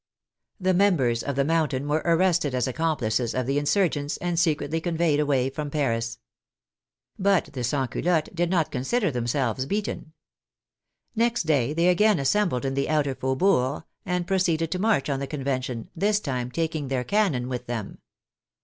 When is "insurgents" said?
3.59-4.17